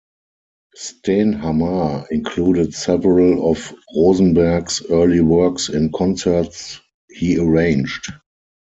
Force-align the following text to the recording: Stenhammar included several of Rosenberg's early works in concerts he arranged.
Stenhammar 0.75 2.07
included 2.09 2.73
several 2.73 3.51
of 3.51 3.71
Rosenberg's 3.95 4.81
early 4.89 5.21
works 5.21 5.69
in 5.69 5.91
concerts 5.91 6.79
he 7.11 7.37
arranged. 7.37 8.11